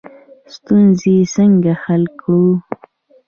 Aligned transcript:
ستونزې 0.55 1.15
څنګه 1.33 1.73
حل 1.83 2.03
کړو؟ 2.19 2.43